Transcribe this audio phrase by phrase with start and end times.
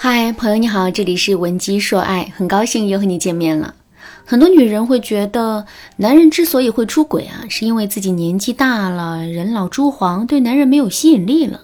[0.00, 3.74] 嗨，朋友你好，这里是文姬说爱，很高兴又和你见面了。
[4.24, 11.62] 很多女人会觉得，男人之所以会出轨啊，是因为自己年纪大了，人老珠黄，对男人没有吸引力了。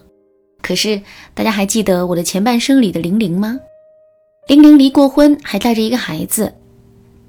[0.61, 1.01] 可是
[1.33, 3.57] 大家还记得我的前半生里的玲玲吗？
[4.49, 6.55] 玲玲离过婚，还带着一个孩子，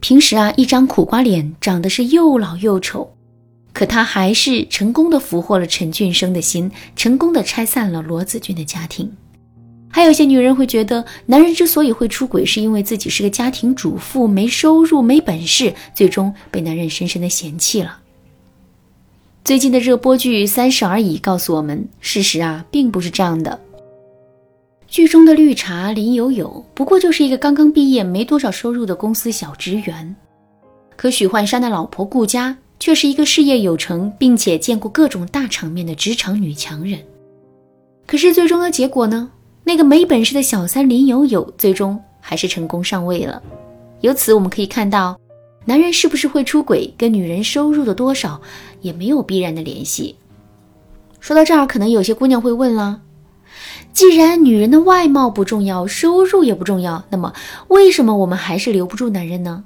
[0.00, 3.14] 平时啊一张苦瓜脸，长得是又老又丑，
[3.72, 9.12] 可她还是成功的俘获了陈俊生的心，成功的拆散了罗子君的家庭。
[9.96, 17.98] 还有些女人会觉得，男人之所以会出轨，是因为自己是个家庭主妇，没收入、没本事，最终被男人深深的嫌弃了。
[19.42, 23.58] 最近的热播剧《三十而已》告诉我们，事实啊，并不是这样的。
[24.86, 30.14] 剧中的绿茶林有有，不过就是一个刚刚毕业、没多少收入的公司小职员，
[30.94, 37.00] 可许幻山的老婆顾佳却是一个事业有成，并且见过各种大场面的职场女强人。
[38.06, 39.30] 可是最终的结果呢？
[39.66, 43.42] 那个没本事的小三林有有，最终还是成功上位了。
[44.00, 45.18] 由此我们可以看到，
[45.64, 48.40] 男人是不是会出轨，跟女人收入的多少
[48.80, 50.14] 也没有必然的联系。
[51.18, 53.00] 说到这儿，可能有些姑娘会问了：
[53.92, 57.32] 既然女人的外貌不重要，收入也不重要，那么
[57.66, 59.64] 为什么我们还是留不住男人呢？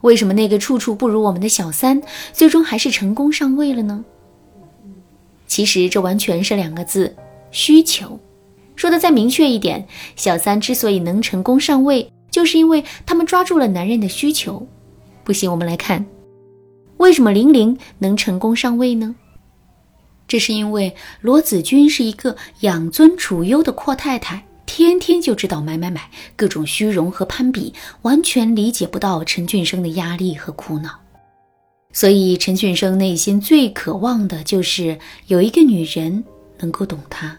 [0.00, 2.02] 为什么那个处处不如我们的小三，
[2.32, 4.04] 最终还是成功上位了呢？
[5.46, 7.14] 其实这完全是两个字：
[7.52, 8.18] 需求。
[8.78, 14.64] 说的再明确一点，小三之所以能成功上位，就是因为他们抓住了男人的需求。
[15.24, 16.06] 不信，我们来看，
[16.98, 19.16] 为什么玲玲能成功上位呢？
[20.28, 30.90] 这是因为罗子君是一个养尊处优的阔太太，天天就知道买买买，各种虚荣和攀比，完全理解不到陈俊生的压力和苦恼。
[31.92, 36.22] 所以，陈俊生内心最渴望的就是有一个女人
[36.60, 37.36] 能够懂他。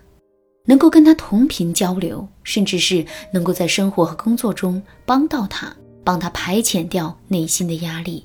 [0.69, 3.03] 能够跟他同频交流，甚至是
[3.33, 8.23] 能够在生活和工作中帮到他，帮他排遣掉内心的压力。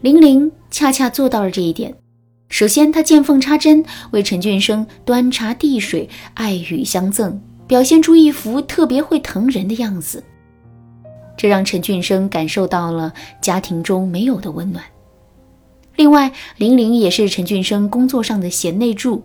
[0.00, 1.94] 玲玲恰恰做到了这一点。
[2.48, 10.24] 首先，她见缝插针，为陈俊生端茶递水，爱语相赠，表现出一副特别会疼人的样子，
[11.36, 14.84] 这让陈俊生感受到了家庭中没有的温暖。
[15.94, 19.22] 另外，玲玲也是陈俊生工作上的贤内助。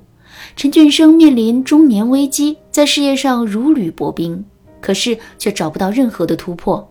[0.55, 4.43] 陈俊生面临中年危机，在事业上如履薄冰，
[4.79, 6.87] 可是却找不到任何的突破。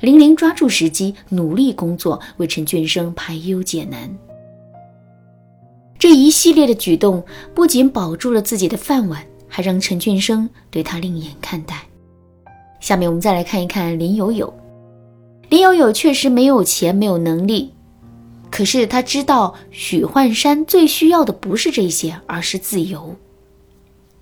[0.00, 4.08] 玲玲抓住时机，努力工作，为陈俊生排忧解难。
[5.98, 7.24] 这一系列的举动
[7.54, 11.82] 不仅保住了自己的饭碗，还让陈俊生对他另眼看待。
[12.80, 14.52] 下面我们再来看一看林有有。
[15.48, 17.72] 林有有确实没有钱，没有能力。
[18.50, 23.14] 可是他知道许幻山最需要的不是这些，而是自由。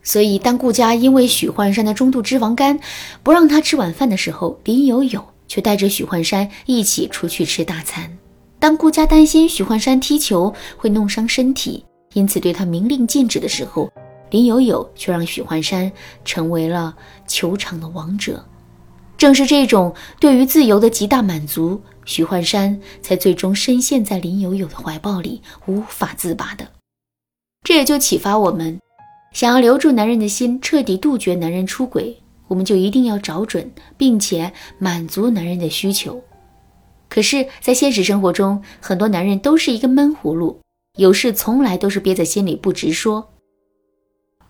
[0.03, 2.79] 所以当顾家因为许幻山的中度脂肪肝
[3.23, 8.17] 不让他吃晚饭的时候，林有有却带着许幻山一起出去吃大餐。
[8.59, 13.91] 当顾家担心许幻山踢球会弄伤身体，因此对他明令禁止的时候，
[14.31, 15.91] 林有有却让许幻山
[16.25, 16.95] 成为了
[17.27, 18.45] 球场的王者。
[19.17, 21.81] 正是这种对于自由的极大满足。
[22.05, 26.69] 许幻山才最终深陷在林有有的怀抱里，无法自拔的。
[27.65, 28.81] 这也就启发我们，
[29.33, 32.17] 想要留住男人的心，彻底杜绝男人出轨，
[32.47, 36.23] 我们就一定要找准，并且满足男人的需求。
[37.09, 40.61] 可是，在现实生活中，很多男人都是一个闷葫芦，
[40.97, 43.33] 有事从来都是憋在心里不直说。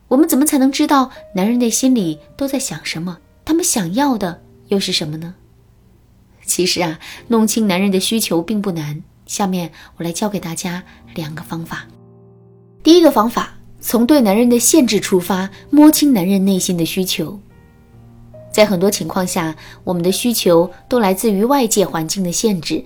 [0.09, 3.19] 我们怎么才能知道男人的心里都在想什么？
[3.47, 5.34] 他们想要的又是什么呢？
[6.44, 9.03] 其实啊，弄清男人的需求并不难。
[9.27, 10.84] 下面我来教给大家
[11.15, 11.87] 两个方法。
[12.84, 17.41] 第一个方法，从对男人的限制出发，摸清男人内心的需求。
[18.53, 22.84] 在很多情况下，我们的需求都来自于外界环境的限制。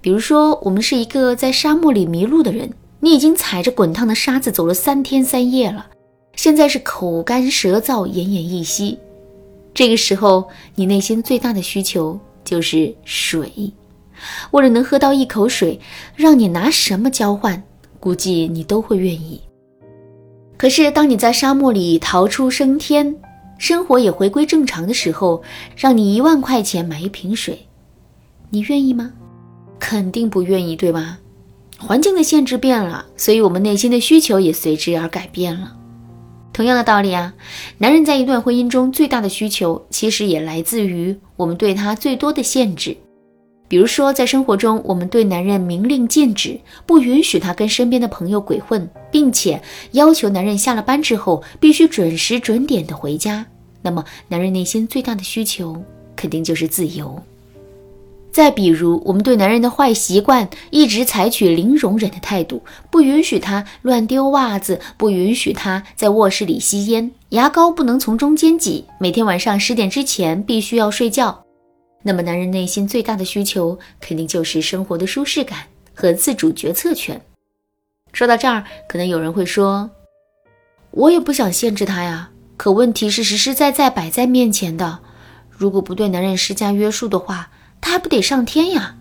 [0.00, 5.86] 比如说，我们是一个在沙漠里迷路的人，你已经踩着滚烫的沙子走了三天三夜了，
[6.34, 8.98] 现在是口干舌燥、奄奄一息。
[9.76, 12.18] 这个时候，你内心最大的需求。
[12.46, 13.72] 就是水，
[14.52, 15.80] 为了能喝到一口水，
[16.14, 17.60] 让你拿什么交换，
[17.98, 19.40] 估计你都会愿意。
[20.56, 23.16] 可是，当你在沙漠里逃出升天，
[23.58, 25.42] 生活也回归正常的时候，
[25.76, 27.66] 让你一万块钱买一瓶水，
[28.50, 29.12] 你愿意吗？
[29.80, 31.18] 肯定不愿意，对吧？
[31.78, 35.76] 环境的限制变了，所以我们内心的需求也随之而改变了。
[36.56, 37.34] 同样的道理啊，
[37.76, 42.96] 男人在一段婚姻中最大的需求，其实也来自于我们对他最多的限制。
[43.68, 49.60] 比如说，在生活中，我们对男人明令禁止，不允许他跟身边的朋友鬼混，并且
[49.92, 53.44] 要求男人下了班之后必须准时准点的回家。
[53.82, 55.76] 那么男人内心最大的需求
[56.16, 57.22] 肯定就是自由。
[58.36, 71.46] 再比如，我们对男人的坏习惯一直采取零容忍的态度，不允许他乱丢袜子，不允许他在卧室里吸烟，牙膏不能从中间挤，每天晚上十点之前必须要睡觉。
[72.02, 75.60] 那么，男人内心最大的需求肯定就是生活的舒适感
[75.94, 77.18] 和自主决策权。
[78.12, 79.88] 说到这儿，可能有人会说
[80.92, 82.28] ：“我也不想限制他呀，
[82.58, 84.98] 可问题是实实在在摆在面前的，
[85.48, 87.48] 如果不对男人施加约束的话。”
[87.80, 88.96] 他还不得上天呀？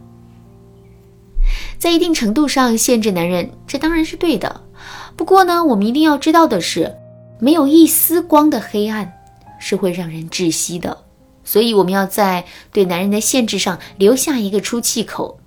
[1.78, 4.62] 在一定程度上限制男人，这当然是对的。
[5.16, 6.96] 不过呢，我们一定要知道的是，
[7.40, 9.12] 没有一丝光的黑暗
[9.60, 10.98] 是会让人窒息的。
[11.44, 15.40] 所以，我们要在对男人的限制上留下一个出气口。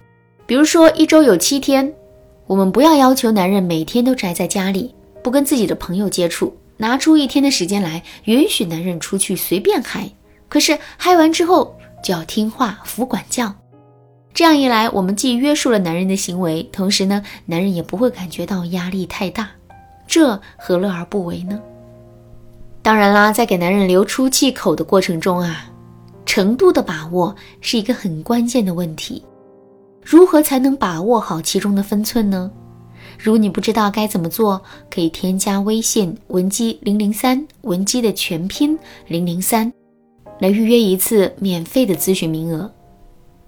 [0.46, 1.92] 比如说，一周有七天，
[2.46, 10.08] 我们不要要求男人每天都宅在家里，不跟自己的朋友接触，拿出一天的时间来，允许男人出去随便嗨。
[10.48, 13.54] 可是嗨完之后，就要听话服管教，
[14.32, 19.50] 这样一来，我们既约束了男人的行为，同时呢，男人也不会感觉到压力太大，
[20.06, 21.60] 这何乐而不为呢？
[22.82, 25.70] 当然啦，在给男人留出气口的过程中啊，
[26.24, 29.22] 程度的把握是一个很关键的问题。
[30.02, 32.50] 如何才能把握好其中的分寸呢？
[33.18, 38.78] 如你不知道该怎么做，可以添加微信文姬零零三，文姬的全拼
[39.08, 39.70] 零零三。
[40.40, 42.72] 来预约一次免费的咨询名额。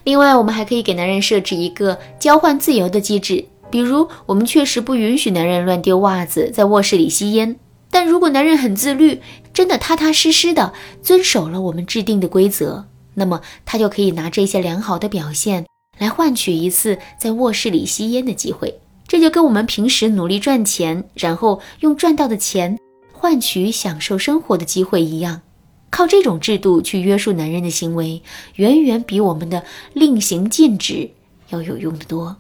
[0.04, 7.56] 另外，我们还可以给男人设置一个交换自由的机制，比如我们确实不允许男人乱丢袜子，在卧室里吸烟。
[7.90, 9.20] 但如果男人很自律，
[9.52, 10.72] 真的踏踏实实的
[11.02, 15.66] 遵守了我们制定的规则，那么他就可以拿这些良好的表现
[15.98, 18.80] 来换取一次在卧室里吸烟的机会。
[19.06, 22.78] 这就跟我们平时努力赚钱，然后用赚到的钱
[23.12, 25.42] 换取享受生活的机会一样。
[25.90, 28.22] 靠这种制度去约束男人的行为，
[28.54, 31.10] 远远比我们的令行禁止
[31.48, 32.36] 要有用的多。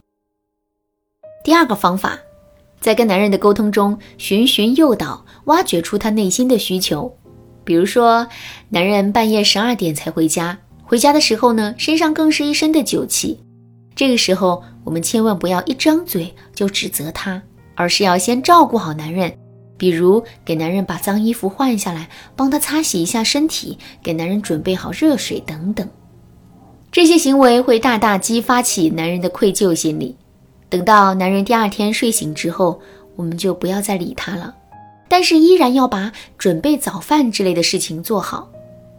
[1.42, 2.18] 第二个方法，
[2.80, 7.14] 在跟男人的沟通中，循循诱导，挖掘出他内心的需求。
[7.64, 8.26] 比如说，
[8.68, 13.38] 男人半夜十二点才回家，回家的时候呢，身上更是一身的酒气。
[13.94, 17.42] 这个时候，我们千万不要一张嘴就指责他，
[17.74, 19.36] 而是要先照顾好男人。
[19.80, 25.88] 比如给男人把脏衣服换下来，帮他擦洗一下身体，给男人准备好热水等等，
[26.92, 30.14] 这些行为会大大激发起男人的愧疚心理。
[30.68, 32.78] 等到男人第二天睡醒之后，
[33.16, 34.54] 我们就不要再理他了，
[35.08, 38.50] 但是依然要把准备早饭之类的事情做好。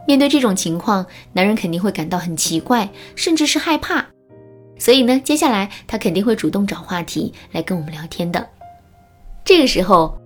[0.08, 4.04] 面对这种情况，男人肯定会感到很奇怪，甚至是害怕。
[4.80, 8.50] 所以呢，接下来他肯定会主动找话题来跟我们聊天的。
[9.46, 10.20] 这个时候。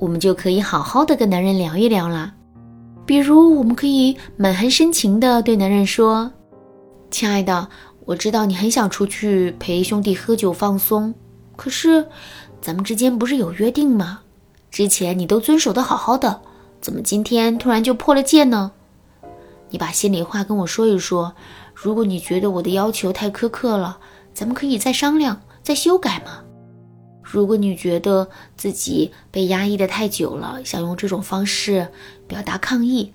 [0.00, 2.32] 我们就可以好好的跟男人聊一聊啦，
[3.04, 6.30] 比如我们可以满含深情的对男人说
[7.10, 7.68] ：“亲爱的，
[8.04, 11.12] 我知道你很想出去陪兄弟喝酒放松，
[11.56, 12.06] 可是
[12.60, 14.20] 咱们之间不是有约定吗？
[14.70, 16.42] 之前你都遵守的好好的，
[16.80, 18.70] 怎么今天突然就破了戒呢？
[19.70, 21.34] 你把心里话跟我说一说，
[21.74, 23.98] 如果你觉得我的要求太苛刻了，
[24.32, 26.44] 咱们可以再商量，再修改嘛。”
[27.30, 31.88] 如果你觉得自己被压抑的太久了，想用这种方式
[32.26, 33.12] 表达抗议，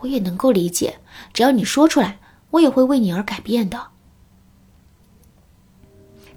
[0.00, 0.94] 我也能够理解。
[1.34, 2.18] 只要你说出来，
[2.52, 3.88] 我也会为你而改变的。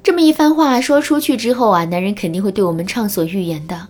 [0.03, 3.87] 这么一番话说出去之后啊，男人肯定会对我们畅所欲言的。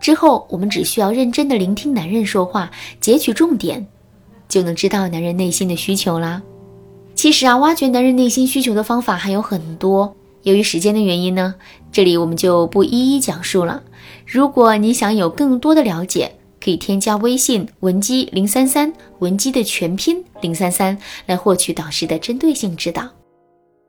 [0.00, 2.70] 之后我们只需要认真的聆听男人说话，
[3.00, 3.86] 截取重点，
[4.48, 6.42] 就能知道男人内心的需求啦。
[7.14, 10.16] 其实啊，挖掘男人内心需求的方法还有很多。
[10.42, 11.54] 由于时间的原因呢，
[11.90, 13.82] 这里我们就不一一讲述了。
[14.26, 16.32] 如果你想有更多的了解，
[16.62, 20.96] 可以添加微信文姬零三三，文姬的全拼零三三，
[21.26, 23.08] 来获取导师的针对性指导。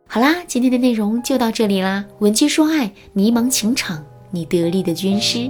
[0.07, 2.05] 好啦，今天的内容就到这里啦。
[2.19, 5.50] 文姬说爱，迷茫情场，你得力的军师。